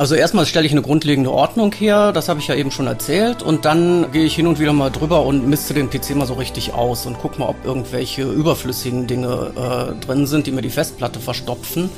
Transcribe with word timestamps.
Also 0.00 0.14
erstmal 0.14 0.46
stelle 0.46 0.64
ich 0.64 0.72
eine 0.72 0.80
grundlegende 0.80 1.30
Ordnung 1.30 1.74
her, 1.74 2.12
das 2.12 2.30
habe 2.30 2.40
ich 2.40 2.48
ja 2.48 2.54
eben 2.54 2.70
schon 2.70 2.86
erzählt, 2.86 3.42
und 3.42 3.66
dann 3.66 4.10
gehe 4.12 4.24
ich 4.24 4.34
hin 4.34 4.46
und 4.46 4.58
wieder 4.58 4.72
mal 4.72 4.88
drüber 4.88 5.26
und 5.26 5.46
misste 5.46 5.74
den 5.74 5.90
PC 5.90 6.16
mal 6.16 6.26
so 6.26 6.32
richtig 6.32 6.72
aus 6.72 7.04
und 7.04 7.18
gucke 7.18 7.38
mal, 7.38 7.50
ob 7.50 7.62
irgendwelche 7.66 8.22
überflüssigen 8.22 9.06
Dinge 9.06 9.52
äh, 9.54 10.06
drin 10.06 10.26
sind, 10.26 10.46
die 10.46 10.52
mir 10.52 10.62
die 10.62 10.70
Festplatte 10.70 11.20
verstopfen. 11.20 11.90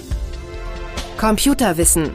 Computerwissen. 1.17 2.11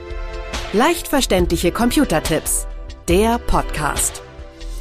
Leicht 0.73 1.07
verständliche 1.07 1.71
Computertipps. 1.71 2.67
Der 3.07 3.39
Podcast. 3.39 4.21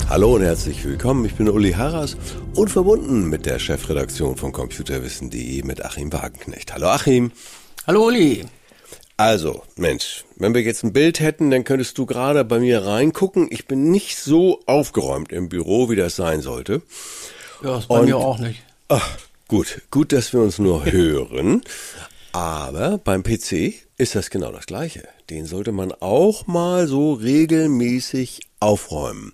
Hallo 0.09 0.35
und 0.35 0.43
herzlich 0.43 0.85
willkommen. 0.85 1.25
Ich 1.25 1.37
bin 1.37 1.49
Uli 1.49 1.71
Harras 1.71 2.17
und 2.57 2.69
verbunden 2.69 3.29
mit 3.29 3.47
der 3.47 3.61
Chefredaktion 3.61 4.35
von 4.35 4.51
Computerwissen.de 4.51 5.63
mit 5.63 5.85
Achim 5.85 6.13
Wagenknecht. 6.13 6.75
Hallo 6.75 6.89
Achim. 6.89 7.31
Hallo 7.87 8.07
Uli. 8.07 8.45
Also, 9.19 9.63
Mensch, 9.77 10.25
wenn 10.37 10.55
wir 10.55 10.61
jetzt 10.61 10.85
ein 10.85 10.93
Bild 10.93 11.21
hätten, 11.21 11.51
dann 11.51 11.65
könntest 11.65 11.97
du 11.97 12.05
gerade 12.05 12.45
bei 12.45 12.59
mir 12.59 12.85
reingucken. 12.85 13.49
Ich 13.51 13.67
bin 13.67 13.91
nicht 13.91 14.19
so 14.19 14.61
aufgeräumt 14.67 15.33
im 15.33 15.49
Büro, 15.49 15.89
wie 15.89 15.97
das 15.97 16.17
sein 16.17 16.43
sollte. 16.43 16.83
Ja, 17.63 17.79
ist 17.79 17.89
bei 17.89 18.01
Und, 18.01 18.07
mir 18.07 18.19
auch 18.19 18.39
nicht. 18.39 18.63
Ach, 18.89 19.17
gut, 19.49 19.81
gut, 19.91 20.13
dass 20.13 20.35
wir 20.35 20.41
uns 20.41 20.59
nur 20.59 20.85
hören. 20.85 21.63
Aber 22.33 22.99
beim 22.99 23.23
PC 23.23 23.73
ist 23.97 24.15
das 24.15 24.29
genau 24.29 24.53
das 24.53 24.67
Gleiche. 24.67 25.09
Den 25.31 25.47
sollte 25.47 25.73
man 25.73 25.93
auch 25.93 26.47
mal 26.47 26.87
so 26.87 27.15
regelmäßig 27.15 28.43
aufräumen. 28.61 29.33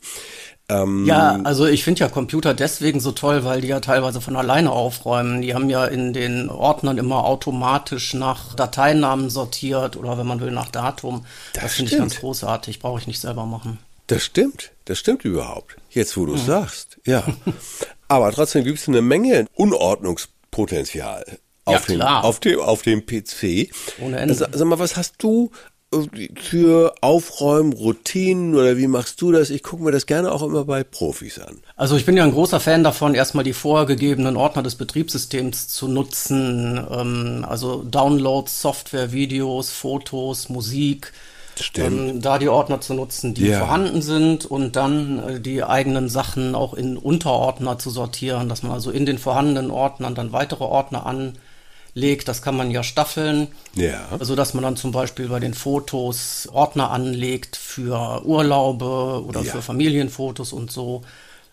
Ähm, 0.68 1.04
ja, 1.06 1.40
also 1.44 1.66
ich 1.66 1.84
finde 1.84 2.00
ja 2.00 2.08
Computer 2.08 2.54
deswegen 2.54 3.00
so 3.00 3.12
toll, 3.12 3.44
weil 3.44 3.60
die 3.60 3.68
ja 3.68 3.80
teilweise 3.80 4.20
von 4.20 4.36
alleine 4.36 4.70
aufräumen. 4.70 5.42
Die 5.42 5.54
haben 5.54 5.68
ja 5.68 5.84
in 5.86 6.12
den 6.12 6.48
Ordnern 6.48 6.98
immer 6.98 7.24
automatisch 7.24 8.14
nach 8.14 8.54
Dateinamen 8.54 9.28
sortiert 9.30 9.96
oder 9.96 10.18
wenn 10.18 10.26
man 10.26 10.40
will 10.40 10.50
nach 10.50 10.70
Datum. 10.70 11.26
Das, 11.52 11.64
das 11.64 11.72
finde 11.74 11.92
ich 11.92 11.98
ganz 11.98 12.20
großartig, 12.20 12.78
brauche 12.78 13.00
ich 13.00 13.06
nicht 13.06 13.20
selber 13.20 13.46
machen. 13.46 13.78
Das 14.06 14.24
stimmt, 14.24 14.72
das 14.84 14.98
stimmt 14.98 15.24
überhaupt. 15.24 15.76
Jetzt, 15.90 16.16
wo 16.16 16.26
du 16.26 16.34
es 16.34 16.40
hm. 16.40 16.46
sagst, 16.46 16.98
ja. 17.06 17.24
Aber 18.08 18.30
trotzdem 18.32 18.64
gibt 18.64 18.78
es 18.78 18.88
eine 18.88 19.00
Menge 19.00 19.46
Unordnungspotenzial 19.54 21.24
auf, 21.64 21.88
ja, 21.88 21.94
dem, 21.94 22.02
auf, 22.02 22.40
dem, 22.40 22.60
auf 22.60 22.82
dem 22.82 23.06
PC. 23.06 23.70
Ohne 24.00 24.18
Ende. 24.18 24.34
Sag, 24.34 24.50
sag 24.52 24.66
mal, 24.66 24.78
was 24.78 24.96
hast 24.96 25.14
du 25.18 25.50
für 26.40 26.94
Aufräumen, 27.00 27.72
Routinen 27.72 28.54
oder 28.54 28.76
wie 28.76 28.86
machst 28.86 29.20
du 29.20 29.32
das? 29.32 29.50
Ich 29.50 29.62
gucke 29.62 29.82
mir 29.82 29.92
das 29.92 30.06
gerne 30.06 30.32
auch 30.32 30.42
immer 30.42 30.64
bei 30.64 30.84
Profis 30.84 31.38
an. 31.38 31.58
Also 31.76 31.96
ich 31.96 32.06
bin 32.06 32.16
ja 32.16 32.24
ein 32.24 32.32
großer 32.32 32.60
Fan 32.60 32.84
davon, 32.84 33.14
erstmal 33.14 33.44
die 33.44 33.52
vorgegebenen 33.52 34.36
Ordner 34.36 34.62
des 34.62 34.76
Betriebssystems 34.76 35.68
zu 35.68 35.88
nutzen. 35.88 36.84
Ähm, 36.90 37.46
also 37.48 37.82
Downloads, 37.82 38.60
Software, 38.60 39.12
Videos, 39.12 39.70
Fotos, 39.70 40.48
Musik. 40.48 41.12
Ähm, 41.76 42.22
da 42.22 42.38
die 42.38 42.48
Ordner 42.48 42.80
zu 42.80 42.94
nutzen, 42.94 43.34
die 43.34 43.48
ja. 43.48 43.58
vorhanden 43.58 44.00
sind 44.00 44.46
und 44.46 44.74
dann 44.74 45.18
äh, 45.18 45.40
die 45.40 45.62
eigenen 45.62 46.08
Sachen 46.08 46.54
auch 46.54 46.72
in 46.72 46.96
Unterordner 46.96 47.78
zu 47.78 47.90
sortieren, 47.90 48.48
dass 48.48 48.62
man 48.62 48.72
also 48.72 48.90
in 48.90 49.04
den 49.04 49.18
vorhandenen 49.18 49.70
Ordnern 49.70 50.14
dann 50.14 50.32
weitere 50.32 50.64
Ordner 50.64 51.04
an 51.04 51.34
legt. 51.94 52.28
Das 52.28 52.42
kann 52.42 52.56
man 52.56 52.70
ja 52.70 52.82
staffeln. 52.82 53.48
Ja. 53.74 54.08
Also, 54.18 54.34
dass 54.36 54.54
man 54.54 54.62
dann 54.62 54.76
zum 54.76 54.92
Beispiel 54.92 55.28
bei 55.28 55.40
den 55.40 55.54
Fotos 55.54 56.48
Ordner 56.52 56.90
anlegt 56.90 57.56
für 57.56 58.24
Urlaube 58.24 59.24
oder 59.26 59.42
ja. 59.42 59.52
für 59.52 59.62
Familienfotos 59.62 60.52
und 60.52 60.70
so. 60.70 61.02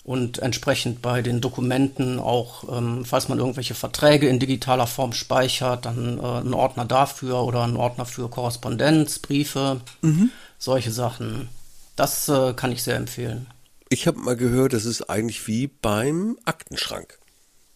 Und 0.03 0.39
entsprechend 0.39 1.01
bei 1.01 1.21
den 1.21 1.39
Dokumenten 1.39 2.19
auch, 2.19 2.63
ähm, 2.75 3.05
falls 3.05 3.27
man 3.27 3.37
irgendwelche 3.37 3.75
Verträge 3.75 4.27
in 4.27 4.39
digitaler 4.39 4.87
Form 4.87 5.13
speichert, 5.13 5.85
dann 5.85 6.17
äh, 6.17 6.21
einen 6.21 6.53
Ordner 6.53 6.85
dafür 6.85 7.43
oder 7.43 7.63
einen 7.63 7.77
Ordner 7.77 8.05
für 8.05 8.27
Korrespondenz, 8.29 9.19
Briefe, 9.19 9.81
mhm. 10.01 10.31
solche 10.57 10.91
Sachen. 10.91 11.49
Das 11.95 12.27
äh, 12.29 12.53
kann 12.53 12.71
ich 12.71 12.81
sehr 12.81 12.95
empfehlen. 12.95 13.47
Ich 13.89 14.07
habe 14.07 14.19
mal 14.19 14.37
gehört, 14.37 14.73
das 14.73 14.85
ist 14.85 15.09
eigentlich 15.09 15.47
wie 15.47 15.67
beim 15.67 16.37
Aktenschrank. 16.45 17.19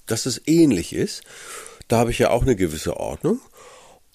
Dass 0.05 0.25
es 0.25 0.41
ähnlich 0.47 0.93
ist. 0.93 1.23
Da 1.93 1.99
habe 1.99 2.09
ich 2.09 2.17
ja 2.17 2.31
auch 2.31 2.41
eine 2.41 2.55
gewisse 2.55 2.97
Ordnung. 2.97 3.39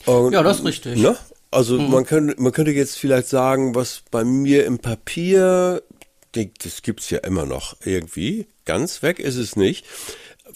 Und, 0.04 0.32
ja, 0.32 0.42
das 0.42 0.58
ist 0.58 0.64
richtig. 0.64 0.98
Ne? 0.98 1.16
Also 1.52 1.78
mhm. 1.78 1.92
man, 1.92 2.04
könnte, 2.04 2.34
man 2.36 2.50
könnte 2.50 2.72
jetzt 2.72 2.98
vielleicht 2.98 3.28
sagen, 3.28 3.76
was 3.76 4.02
bei 4.10 4.24
mir 4.24 4.66
im 4.66 4.80
Papier, 4.80 5.84
das 6.32 6.82
gibt 6.82 7.02
es 7.02 7.10
ja 7.10 7.18
immer 7.18 7.46
noch 7.46 7.76
irgendwie, 7.84 8.48
ganz 8.64 9.04
weg 9.04 9.20
ist 9.20 9.36
es 9.36 9.54
nicht, 9.54 9.86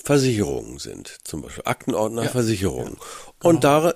Versicherungen 0.03 0.81
sind. 0.81 1.19
Zum 1.23 1.43
Beispiel 1.43 1.63
Aktenordner, 1.65 2.25
ja. 2.25 2.29
Versicherungen. 2.29 2.95
Ja, 2.95 3.33
genau. 3.39 3.51
Und 3.51 3.63
da 3.63 3.95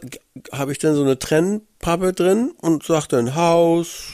habe 0.53 0.71
ich 0.71 0.79
dann 0.79 0.95
so 0.95 1.03
eine 1.03 1.19
Trennpappe 1.19 2.13
drin 2.13 2.53
und 2.61 2.85
sage 2.85 3.09
dann 3.09 3.35
Haus, 3.35 4.05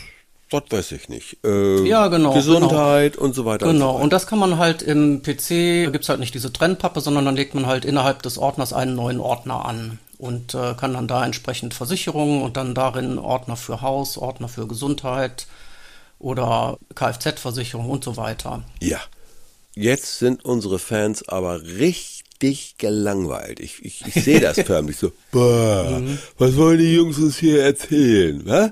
was 0.53 0.65
weiß 0.71 0.93
ich 0.93 1.09
nicht. 1.09 1.39
Äh, 1.45 1.87
ja, 1.87 2.09
genau. 2.09 2.35
Gesundheit 2.35 3.15
genau. 3.15 3.25
und 3.25 3.35
so 3.35 3.45
weiter. 3.45 3.67
Genau, 3.67 3.73
und, 3.73 3.79
so 3.81 3.95
weiter. 3.95 4.05
und 4.05 4.13
das 4.13 4.27
kann 4.27 4.39
man 4.39 4.59
halt 4.59 4.83
im 4.83 5.23
PC, 5.23 5.93
gibt's 5.93 6.09
halt 6.09 6.21
nicht 6.21 6.35
diese 6.35 6.53
Trennpappe, 6.53 7.01
sondern 7.01 7.25
dann 7.25 7.37
legt 7.37 7.55
man 7.55 7.67
halt 7.67 7.85
innerhalb 7.85 8.23
des 8.23 8.39
Ordners 8.39 8.73
einen 8.73 8.95
neuen 8.95 9.21
Ordner 9.21 9.65
an 9.65 9.99
und 10.19 10.55
äh, 10.55 10.75
kann 10.75 10.95
dann 10.95 11.09
da 11.09 11.25
entsprechend 11.25 11.75
Versicherungen 11.75 12.43
und 12.43 12.57
dann 12.57 12.75
darin 12.77 13.19
Ordner 13.19 13.57
für 13.57 13.81
Haus, 13.81 14.17
Ordner 14.17 14.49
für 14.49 14.69
Gesundheit 14.69 15.47
oder 16.21 16.79
Kfz-Versicherung 16.95 17.91
und 17.91 18.05
so 18.05 18.17
weiter. 18.17 18.63
Ja. 18.81 19.01
Jetzt 19.75 20.19
sind 20.19 20.45
unsere 20.45 20.79
Fans 20.79 21.29
aber 21.29 21.63
richtig 21.63 22.77
gelangweilt. 22.79 23.59
Ich, 23.59 23.85
ich, 23.85 24.05
ich 24.07 24.23
sehe 24.23 24.39
das 24.39 24.61
förmlich 24.67 24.97
so. 24.97 25.13
Boah, 25.31 25.99
mhm. 25.99 26.19
was 26.39 26.57
wollen 26.57 26.79
die 26.79 26.95
Jungs 26.95 27.19
uns 27.19 27.39
hier 27.39 27.63
erzählen? 27.63 28.43
Was? 28.45 28.71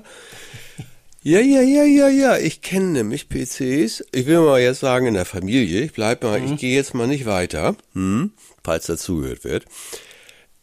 Ja, 1.23 1.39
ja, 1.39 1.61
ja, 1.61 1.83
ja, 1.83 2.07
ja. 2.07 2.37
Ich 2.37 2.61
kenne 2.61 2.87
nämlich 2.87 3.29
PCs. 3.29 4.03
Ich 4.11 4.25
will 4.25 4.39
mal 4.39 4.59
jetzt 4.59 4.79
sagen 4.79 5.05
in 5.05 5.13
der 5.13 5.25
Familie. 5.25 5.81
Ich 5.81 5.93
bleib 5.93 6.23
mal, 6.23 6.39
mhm. 6.39 6.53
ich 6.53 6.59
gehe 6.59 6.75
jetzt 6.75 6.95
mal 6.95 7.05
nicht 7.05 7.27
weiter, 7.27 7.75
hm, 7.93 8.31
falls 8.63 8.87
dazugehört 8.87 9.43
wird. 9.43 9.65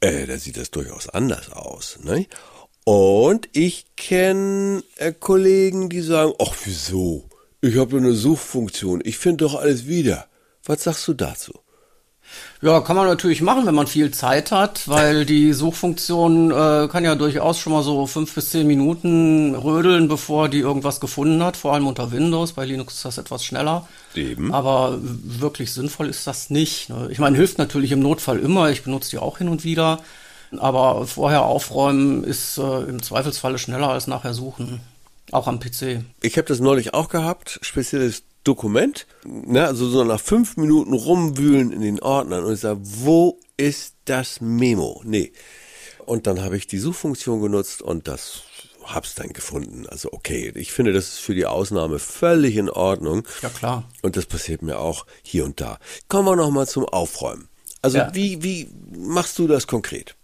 Äh, 0.00 0.26
da 0.26 0.36
sieht 0.36 0.56
das 0.56 0.72
durchaus 0.72 1.08
anders 1.08 1.52
aus, 1.52 2.00
ne? 2.02 2.26
Und 2.82 3.48
ich 3.52 3.86
kenne 3.96 4.82
äh, 4.96 5.12
Kollegen, 5.12 5.90
die 5.90 6.00
sagen, 6.00 6.32
ach 6.40 6.54
wieso? 6.64 7.28
Ich 7.60 7.76
habe 7.76 7.98
eine 7.98 8.14
Suchfunktion. 8.14 9.00
Ich 9.04 9.16
finde 9.18 9.44
doch 9.44 9.54
alles 9.54 9.86
wieder. 9.86 10.26
Was 10.64 10.82
sagst 10.82 11.06
du 11.06 11.14
dazu? 11.14 11.52
Ja, 12.60 12.80
kann 12.80 12.96
man 12.96 13.06
natürlich 13.06 13.40
machen, 13.40 13.66
wenn 13.66 13.74
man 13.74 13.86
viel 13.86 14.10
Zeit 14.10 14.50
hat, 14.50 14.88
weil 14.88 15.24
die 15.24 15.52
Suchfunktion 15.52 16.50
äh, 16.50 16.88
kann 16.90 17.04
ja 17.04 17.14
durchaus 17.14 17.60
schon 17.60 17.72
mal 17.72 17.84
so 17.84 18.06
fünf 18.06 18.34
bis 18.34 18.50
zehn 18.50 18.66
Minuten 18.66 19.54
rödeln, 19.54 20.08
bevor 20.08 20.48
die 20.48 20.58
irgendwas 20.58 20.98
gefunden 20.98 21.42
hat, 21.44 21.56
vor 21.56 21.74
allem 21.74 21.86
unter 21.86 22.10
Windows. 22.10 22.54
Bei 22.54 22.64
Linux 22.64 22.94
ist 22.94 23.04
das 23.04 23.18
etwas 23.18 23.44
schneller. 23.44 23.86
Eben. 24.16 24.52
Aber 24.52 24.98
wirklich 25.00 25.72
sinnvoll 25.72 26.08
ist 26.08 26.26
das 26.26 26.50
nicht. 26.50 26.88
Ne? 26.88 27.08
Ich 27.12 27.20
meine, 27.20 27.36
hilft 27.36 27.58
natürlich 27.58 27.92
im 27.92 28.00
Notfall 28.00 28.40
immer. 28.40 28.70
Ich 28.70 28.82
benutze 28.82 29.10
die 29.10 29.18
auch 29.18 29.38
hin 29.38 29.48
und 29.48 29.62
wieder. 29.62 30.00
Aber 30.56 31.06
vorher 31.06 31.44
aufräumen 31.44 32.24
ist 32.24 32.58
äh, 32.58 32.80
im 32.84 33.02
Zweifelsfalle 33.02 33.58
schneller 33.58 33.90
als 33.90 34.08
nachher 34.08 34.34
suchen. 34.34 34.80
Auch 35.30 35.46
am 35.46 35.60
PC. 35.60 36.02
Ich 36.22 36.38
habe 36.38 36.48
das 36.48 36.58
neulich 36.58 36.94
auch 36.94 37.08
gehabt, 37.08 37.58
spezielles 37.62 38.22
Dokument, 38.44 39.06
ne, 39.24 39.66
also 39.66 39.88
so 39.88 40.04
nach 40.04 40.20
fünf 40.20 40.56
Minuten 40.56 40.92
rumwühlen 40.92 41.72
in 41.72 41.80
den 41.80 42.00
Ordnern 42.00 42.44
und 42.44 42.54
ich 42.54 42.60
sage, 42.60 42.80
wo 42.82 43.40
ist 43.56 43.96
das 44.04 44.40
Memo? 44.40 45.02
Nee. 45.04 45.32
Und 46.06 46.26
dann 46.26 46.42
habe 46.42 46.56
ich 46.56 46.66
die 46.66 46.78
Suchfunktion 46.78 47.42
genutzt 47.42 47.82
und 47.82 48.08
das 48.08 48.42
hab's 48.84 49.14
dann 49.14 49.32
gefunden. 49.32 49.86
Also 49.86 50.12
okay, 50.12 50.52
ich 50.54 50.72
finde, 50.72 50.92
das 50.92 51.08
ist 51.08 51.18
für 51.18 51.34
die 51.34 51.46
Ausnahme 51.46 51.98
völlig 51.98 52.56
in 52.56 52.70
Ordnung. 52.70 53.26
Ja 53.42 53.50
klar. 53.50 53.88
Und 54.02 54.16
das 54.16 54.26
passiert 54.26 54.62
mir 54.62 54.78
auch 54.78 55.04
hier 55.22 55.44
und 55.44 55.60
da. 55.60 55.78
Kommen 56.08 56.28
wir 56.28 56.36
noch 56.36 56.50
mal 56.50 56.66
zum 56.66 56.86
Aufräumen. 56.86 57.48
Also 57.82 57.98
ja. 57.98 58.14
wie 58.14 58.42
wie 58.42 58.70
machst 58.96 59.38
du 59.38 59.46
das 59.46 59.66
konkret? 59.66 60.16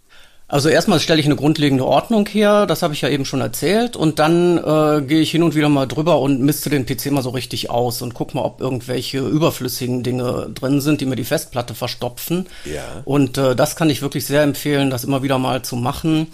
Also 0.55 0.69
erstmal 0.69 1.01
stelle 1.01 1.19
ich 1.19 1.27
eine 1.27 1.35
grundlegende 1.35 1.85
Ordnung 1.85 2.29
her, 2.29 2.67
das 2.67 2.83
habe 2.83 2.95
ich 2.95 3.01
ja 3.01 3.09
eben 3.09 3.25
schon 3.25 3.41
erzählt, 3.41 3.97
und 3.97 4.21
dann 4.21 4.57
äh, 4.59 5.03
gehe 5.03 5.19
ich 5.19 5.33
hin 5.33 5.43
und 5.43 5.57
wieder 5.57 5.69
mal 5.69 5.87
drüber 5.87 6.21
und 6.21 6.43
misste 6.43 6.71
den 6.71 6.87
PC 6.87 7.11
mal 7.11 7.25
so 7.25 7.31
richtig 7.31 7.71
aus 7.71 8.03
und 8.03 8.15
guck 8.15 8.37
mal, 8.37 8.43
ob 8.43 8.61
irgendwelche 8.61 9.19
überflüssigen 9.19 10.05
Dinge 10.05 10.51
drin 10.55 10.81
sind, 10.81 11.01
die 11.01 11.06
mir 11.06 11.17
die 11.17 11.25
Festplatte 11.25 11.75
verstopfen. 11.75 12.47
Ja. 12.67 12.85
Und 13.05 13.37
äh, 13.37 13.56
das 13.56 13.75
kann 13.75 13.91
ich 13.91 14.01
wirklich 14.01 14.27
sehr 14.27 14.43
empfehlen, 14.43 14.91
das 14.91 15.03
immer 15.03 15.25
wieder 15.25 15.39
mal 15.39 15.62
zu 15.62 15.75
machen. 15.75 16.29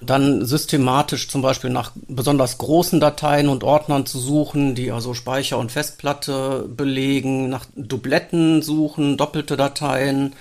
Dann 0.00 0.46
systematisch 0.46 1.28
zum 1.28 1.42
Beispiel 1.42 1.68
nach 1.68 1.92
besonders 2.08 2.56
großen 2.56 2.98
Dateien 2.98 3.50
und 3.50 3.62
Ordnern 3.62 4.06
zu 4.06 4.18
suchen, 4.18 4.74
die 4.74 4.90
also 4.90 5.12
Speicher 5.12 5.58
und 5.58 5.70
Festplatte 5.70 6.66
belegen, 6.66 7.50
nach 7.50 7.66
Dubletten 7.76 8.62
suchen, 8.62 9.18
doppelte 9.18 9.58
Dateien 9.58 10.32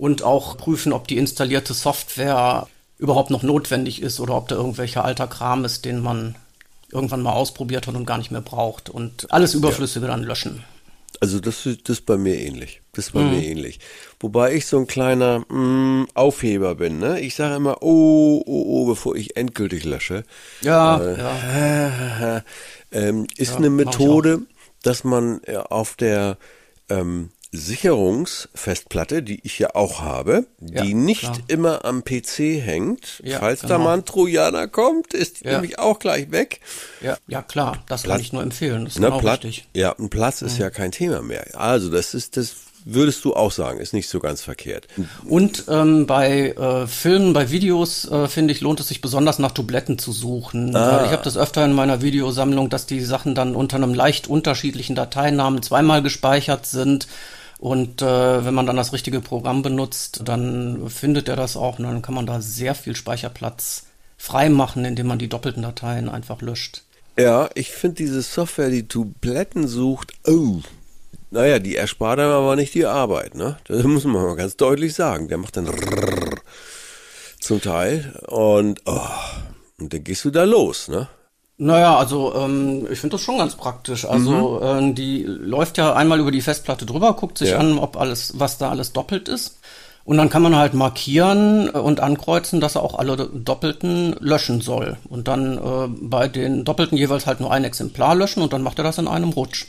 und 0.00 0.22
auch 0.22 0.56
prüfen, 0.56 0.94
ob 0.94 1.06
die 1.08 1.18
installierte 1.18 1.74
Software 1.74 2.66
überhaupt 2.98 3.28
noch 3.28 3.42
notwendig 3.42 4.00
ist 4.00 4.18
oder 4.18 4.34
ob 4.34 4.48
da 4.48 4.56
irgendwelcher 4.56 5.04
alter 5.04 5.26
Kram 5.26 5.64
ist, 5.66 5.84
den 5.84 6.00
man 6.00 6.36
irgendwann 6.90 7.20
mal 7.20 7.32
ausprobiert 7.32 7.86
hat 7.86 7.94
und 7.94 8.06
gar 8.06 8.16
nicht 8.16 8.30
mehr 8.30 8.40
braucht 8.40 8.88
und 8.88 9.30
alles 9.30 9.52
Überflüssige 9.54 10.06
ja. 10.06 10.12
dann 10.12 10.22
löschen. 10.22 10.64
Also 11.20 11.38
das, 11.38 11.64
das 11.64 11.98
ist 11.98 12.06
bei 12.06 12.16
mir 12.16 12.40
ähnlich. 12.40 12.80
Das 12.92 13.08
ist 13.08 13.12
bei 13.12 13.20
mhm. 13.20 13.30
mir 13.30 13.44
ähnlich. 13.44 13.78
Wobei 14.20 14.54
ich 14.54 14.64
so 14.64 14.78
ein 14.78 14.86
kleiner 14.86 15.40
mh, 15.50 15.54
mm, 15.54 16.08
Aufheber 16.14 16.76
bin. 16.76 16.98
Ne? 16.98 17.20
Ich 17.20 17.34
sage 17.34 17.56
immer, 17.56 17.82
oh, 17.82 18.42
oh, 18.46 18.64
oh, 18.68 18.86
bevor 18.86 19.16
ich 19.16 19.36
endgültig 19.36 19.84
lösche. 19.84 20.24
Ja, 20.62 20.98
äh, 20.98 21.18
ja. 21.18 21.30
aha, 21.30 22.44
ähm, 22.92 23.26
ist 23.36 23.50
ja, 23.50 23.56
eine 23.58 23.68
Methode, 23.68 24.40
dass 24.82 25.04
man 25.04 25.42
äh, 25.44 25.56
auf 25.56 25.94
der 25.96 26.38
ähm, 26.88 27.30
Sicherungsfestplatte, 27.52 29.22
die 29.22 29.40
ich 29.42 29.58
ja 29.58 29.74
auch 29.74 30.00
habe, 30.00 30.46
ja, 30.60 30.82
die 30.82 30.94
nicht 30.94 31.22
klar. 31.22 31.38
immer 31.48 31.84
am 31.84 32.04
PC 32.04 32.38
hängt. 32.62 33.20
Ja, 33.24 33.40
Falls 33.40 33.62
genau. 33.62 33.74
da 33.74 33.78
mal 33.78 33.94
ein 33.94 34.04
Trojaner 34.04 34.68
kommt, 34.68 35.14
ist 35.14 35.40
die 35.40 35.46
ja. 35.46 35.52
nämlich 35.54 35.78
auch 35.78 35.98
gleich 35.98 36.30
weg. 36.30 36.60
Ja, 37.00 37.18
ja 37.26 37.42
klar, 37.42 37.82
das 37.88 38.02
Platz, 38.02 38.14
kann 38.14 38.20
ich 38.20 38.32
nur 38.32 38.42
empfehlen. 38.42 38.84
Das 38.84 38.94
ist 38.94 39.02
genau 39.02 39.18
Platz, 39.18 39.44
richtig. 39.44 39.68
Ja, 39.74 39.94
ein 39.98 40.10
Platz 40.10 40.42
ist 40.42 40.54
mhm. 40.54 40.60
ja 40.60 40.70
kein 40.70 40.92
Thema 40.92 41.22
mehr. 41.22 41.44
Also 41.54 41.90
das 41.90 42.14
ist 42.14 42.36
das 42.36 42.54
würdest 42.84 43.24
du 43.24 43.34
auch 43.34 43.52
sagen, 43.52 43.80
ist 43.80 43.92
nicht 43.92 44.08
so 44.08 44.20
ganz 44.20 44.42
verkehrt. 44.42 44.88
Und 45.28 45.64
ähm, 45.68 46.06
bei 46.06 46.52
äh, 46.52 46.86
Filmen, 46.86 47.32
bei 47.32 47.50
Videos, 47.50 48.10
äh, 48.10 48.28
finde 48.28 48.52
ich, 48.52 48.60
lohnt 48.60 48.80
es 48.80 48.88
sich 48.88 49.00
besonders 49.00 49.38
nach 49.38 49.50
Dubletten 49.50 49.98
zu 49.98 50.12
suchen. 50.12 50.74
Ah. 50.74 51.04
Ich 51.04 51.12
habe 51.12 51.22
das 51.22 51.36
öfter 51.36 51.64
in 51.64 51.72
meiner 51.72 52.02
Videosammlung, 52.02 52.70
dass 52.70 52.86
die 52.86 53.00
Sachen 53.00 53.34
dann 53.34 53.54
unter 53.54 53.76
einem 53.76 53.94
leicht 53.94 54.28
unterschiedlichen 54.28 54.96
Dateinamen 54.96 55.62
zweimal 55.62 56.02
gespeichert 56.02 56.66
sind. 56.66 57.06
Und 57.60 58.00
äh, 58.00 58.44
wenn 58.46 58.54
man 58.54 58.64
dann 58.64 58.76
das 58.76 58.94
richtige 58.94 59.20
Programm 59.20 59.60
benutzt, 59.60 60.22
dann 60.24 60.88
findet 60.88 61.28
er 61.28 61.36
das 61.36 61.58
auch 61.58 61.78
und 61.78 61.84
dann 61.84 62.00
kann 62.00 62.14
man 62.14 62.24
da 62.24 62.40
sehr 62.40 62.74
viel 62.74 62.96
Speicherplatz 62.96 63.84
freimachen, 64.16 64.86
indem 64.86 65.08
man 65.08 65.18
die 65.18 65.28
doppelten 65.28 65.62
Dateien 65.62 66.08
einfach 66.08 66.40
löscht. 66.40 66.84
Ja, 67.18 67.50
ich 67.54 67.70
finde 67.70 67.96
diese 67.96 68.22
Software, 68.22 68.70
die 68.70 68.88
Dubletten 68.88 69.68
sucht, 69.68 70.14
oh, 70.26 70.60
naja, 71.30 71.58
die 71.58 71.76
erspart 71.76 72.18
einem 72.18 72.30
aber 72.30 72.56
nicht 72.56 72.72
die 72.72 72.86
Arbeit, 72.86 73.34
ne? 73.34 73.58
Das 73.64 73.84
muss 73.84 74.04
man 74.04 74.22
mal 74.22 74.36
ganz 74.36 74.56
deutlich 74.56 74.94
sagen. 74.94 75.28
Der 75.28 75.36
macht 75.36 75.58
dann 75.58 75.68
zum 77.40 77.60
Teil 77.60 78.18
und, 78.26 78.80
oh, 78.86 79.00
und 79.78 79.92
dann 79.92 80.02
gehst 80.02 80.24
du 80.24 80.30
da 80.30 80.44
los, 80.44 80.88
ne? 80.88 81.08
Naja, 81.62 81.98
also 81.98 82.34
ähm, 82.36 82.88
ich 82.90 83.00
finde 83.00 83.16
das 83.16 83.20
schon 83.20 83.36
ganz 83.36 83.54
praktisch. 83.54 84.06
Also 84.06 84.60
mhm. 84.62 84.92
äh, 84.92 84.94
die 84.94 85.24
läuft 85.24 85.76
ja 85.76 85.92
einmal 85.92 86.18
über 86.18 86.30
die 86.30 86.40
Festplatte 86.40 86.86
drüber, 86.86 87.12
guckt 87.12 87.36
sich 87.36 87.50
ja. 87.50 87.58
an, 87.58 87.78
ob 87.78 87.98
alles, 87.98 88.32
was 88.38 88.56
da 88.56 88.70
alles 88.70 88.94
doppelt 88.94 89.28
ist. 89.28 89.58
Und 90.04 90.16
dann 90.16 90.30
kann 90.30 90.40
man 90.40 90.56
halt 90.56 90.72
markieren 90.72 91.68
und 91.68 92.00
ankreuzen, 92.00 92.62
dass 92.62 92.76
er 92.76 92.82
auch 92.82 92.98
alle 92.98 93.14
Doppelten 93.14 94.16
löschen 94.20 94.62
soll. 94.62 94.96
Und 95.10 95.28
dann 95.28 95.58
äh, 95.58 95.88
bei 96.00 96.28
den 96.28 96.64
Doppelten 96.64 96.96
jeweils 96.96 97.26
halt 97.26 97.40
nur 97.40 97.52
ein 97.52 97.64
Exemplar 97.64 98.14
löschen 98.14 98.42
und 98.42 98.54
dann 98.54 98.62
macht 98.62 98.78
er 98.78 98.84
das 98.84 98.96
in 98.96 99.06
einem 99.06 99.28
Rutsch. 99.28 99.66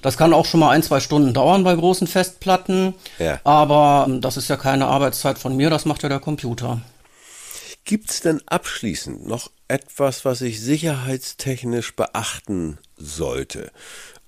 Das 0.00 0.16
kann 0.16 0.32
auch 0.32 0.46
schon 0.46 0.60
mal 0.60 0.70
ein, 0.70 0.82
zwei 0.82 1.00
Stunden 1.00 1.34
dauern 1.34 1.62
bei 1.62 1.74
großen 1.74 2.06
Festplatten. 2.06 2.94
Ja. 3.18 3.38
Aber 3.44 4.06
ähm, 4.08 4.22
das 4.22 4.38
ist 4.38 4.48
ja 4.48 4.56
keine 4.56 4.86
Arbeitszeit 4.86 5.38
von 5.38 5.54
mir, 5.54 5.68
das 5.68 5.84
macht 5.84 6.02
ja 6.02 6.08
der 6.08 6.20
Computer. 6.20 6.80
Gibt 7.84 8.10
es 8.10 8.22
denn 8.22 8.40
abschließend 8.46 9.28
noch 9.28 9.50
etwas, 9.68 10.24
was 10.24 10.40
ich 10.40 10.60
sicherheitstechnisch 10.60 11.94
beachten 11.94 12.78
sollte? 12.96 13.70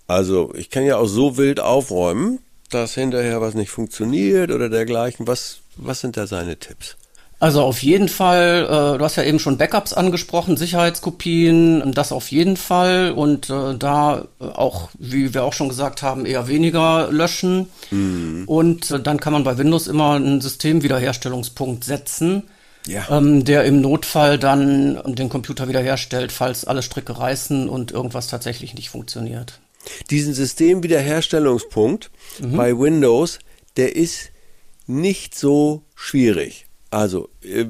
Also, 0.06 0.52
ich 0.54 0.70
kann 0.70 0.84
ja 0.84 0.96
auch 0.96 1.06
so 1.06 1.36
wild 1.36 1.60
aufräumen, 1.60 2.40
dass 2.70 2.94
hinterher 2.94 3.40
was 3.40 3.54
nicht 3.54 3.70
funktioniert 3.70 4.50
oder 4.50 4.68
dergleichen. 4.68 5.26
Was, 5.26 5.60
was 5.76 6.00
sind 6.00 6.16
da 6.16 6.26
seine 6.26 6.56
Tipps? 6.58 6.96
Also 7.40 7.62
auf 7.62 7.82
jeden 7.82 8.10
Fall, 8.10 8.66
äh, 8.66 8.98
du 8.98 9.04
hast 9.04 9.16
ja 9.16 9.22
eben 9.22 9.38
schon 9.38 9.56
Backups 9.56 9.94
angesprochen, 9.94 10.58
Sicherheitskopien, 10.58 11.92
das 11.94 12.12
auf 12.12 12.30
jeden 12.30 12.58
Fall 12.58 13.12
und 13.12 13.48
äh, 13.48 13.76
da 13.78 14.26
auch, 14.38 14.90
wie 14.98 15.32
wir 15.32 15.44
auch 15.44 15.54
schon 15.54 15.70
gesagt 15.70 16.02
haben, 16.02 16.26
eher 16.26 16.48
weniger 16.48 17.08
löschen. 17.10 17.70
Mhm. 17.90 18.42
Und 18.44 18.90
äh, 18.90 19.00
dann 19.00 19.20
kann 19.20 19.32
man 19.32 19.42
bei 19.42 19.56
Windows 19.56 19.86
immer 19.86 20.16
einen 20.16 20.42
Systemwiederherstellungspunkt 20.42 21.82
setzen, 21.82 22.42
ja. 22.86 23.06
ähm, 23.10 23.44
der 23.44 23.64
im 23.64 23.80
Notfall 23.80 24.38
dann 24.38 25.00
den 25.06 25.28
Computer 25.28 25.68
wiederherstellt, 25.68 26.32
falls 26.32 26.64
alle 26.64 26.82
Stricke 26.82 27.18
reißen 27.18 27.68
und 27.68 27.92
irgendwas 27.92 28.26
tatsächlich 28.26 28.74
nicht 28.74 28.90
funktioniert. 28.90 29.60
Diesen 30.10 30.34
Systemwiederherstellungspunkt 30.34 32.10
mhm. 32.40 32.56
bei 32.56 32.78
Windows, 32.78 33.38
der 33.76 33.96
ist 33.96 34.30
nicht 34.86 35.38
so 35.38 35.82
schwierig. 35.94 36.66
Also 36.90 37.28
äh, 37.42 37.66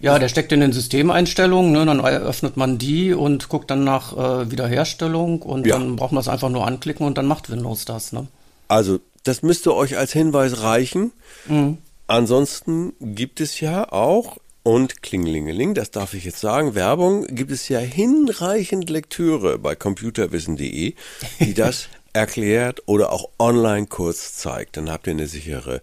ja, 0.00 0.18
der 0.18 0.28
steckt 0.28 0.52
in 0.52 0.60
den 0.60 0.72
Systemeinstellungen, 0.72 1.72
ne, 1.72 1.84
dann 1.84 2.00
öffnet 2.00 2.56
man 2.56 2.78
die 2.78 3.12
und 3.12 3.48
guckt 3.48 3.70
dann 3.70 3.82
nach 3.82 4.16
äh, 4.16 4.50
Wiederherstellung 4.50 5.42
und 5.42 5.66
ja. 5.66 5.76
dann 5.76 5.96
braucht 5.96 6.12
man 6.12 6.20
es 6.20 6.28
einfach 6.28 6.48
nur 6.48 6.66
anklicken 6.66 7.04
und 7.06 7.18
dann 7.18 7.26
macht 7.26 7.50
Windows 7.50 7.84
das. 7.86 8.12
Ne? 8.12 8.28
Also 8.68 9.00
das 9.24 9.42
müsste 9.42 9.74
euch 9.74 9.98
als 9.98 10.12
Hinweis 10.12 10.62
reichen. 10.62 11.12
Mhm. 11.46 11.78
Ansonsten 12.10 12.94
gibt 13.00 13.40
es 13.40 13.60
ja 13.60 13.92
auch 13.92 14.38
und 14.64 15.00
Klingelingeling, 15.00 15.74
das 15.74 15.92
darf 15.92 16.12
ich 16.12 16.24
jetzt 16.24 16.40
sagen, 16.40 16.74
Werbung 16.74 17.24
gibt 17.28 17.52
es 17.52 17.68
ja 17.68 17.78
hinreichend 17.78 18.90
Lektüre 18.90 19.60
bei 19.60 19.76
computerwissen.de, 19.76 20.94
die 21.38 21.54
das 21.54 21.88
erklärt 22.12 22.82
oder 22.86 23.12
auch 23.12 23.30
online 23.38 23.86
kurz 23.86 24.36
zeigt. 24.36 24.76
Dann 24.76 24.90
habt 24.90 25.06
ihr 25.06 25.12
eine 25.12 25.26
sichere 25.26 25.80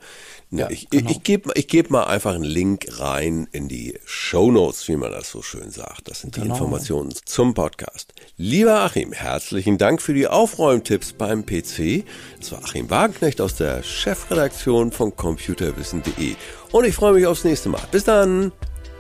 ja, 0.50 0.70
ich 0.70 0.90
genau. 0.90 1.10
ich, 1.10 1.18
ich 1.18 1.24
gebe 1.24 1.52
ich 1.56 1.68
geb 1.68 1.90
mal 1.90 2.06
einfach 2.06 2.34
einen 2.34 2.44
Link 2.44 2.88
rein 3.00 3.48
in 3.52 3.68
die 3.68 4.00
Show 4.06 4.50
Notes, 4.50 4.88
wie 4.88 4.96
man 4.96 5.12
das 5.12 5.30
so 5.30 5.42
schön 5.42 5.72
sagt. 5.72 6.10
Das 6.10 6.22
sind 6.22 6.38
die 6.38 6.42
genau. 6.42 6.54
Informationen 6.54 7.14
zum 7.26 7.54
Podcast. 7.54 8.14
Lieber 8.38 8.80
Achim, 8.80 9.12
herzlichen 9.12 9.78
Dank 9.78 10.02
für 10.02 10.14
die 10.14 10.28
Aufräumtipps 10.28 11.14
beim 11.14 11.46
PC. 11.46 12.06
Das 12.40 12.54
war 12.54 12.64
Achim 12.64 12.90
Wagenknecht 12.90 13.42
aus 13.42 13.56
der 13.56 13.84
Chefredaktion 13.84 14.92
von 14.92 15.16
computerwissen.de. 15.16 16.36
Und 16.72 16.86
ich 16.86 16.96
freue 16.96 17.14
mich 17.14 17.26
aufs 17.26 17.44
nächste 17.44 17.68
Mal. 17.68 17.82
Bis 17.92 18.06
dann. 18.06 18.54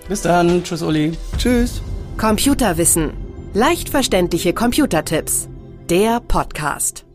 Bis 0.10 0.22
dann. 0.22 0.64
Tschüss, 0.64 0.82
Uli. 0.82 1.14
Tschüss. 1.38 1.82
Computerwissen. 2.18 3.14
Leicht 3.54 3.90
verständliche 3.90 4.54
Computertipps. 4.54 5.48
Der 5.90 6.20
Podcast. 6.20 7.07